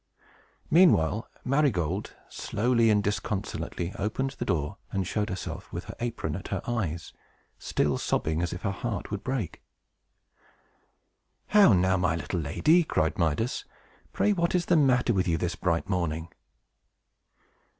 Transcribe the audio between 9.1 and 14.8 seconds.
would break. "How now, my little lady!" cried Midas. "Pray what is the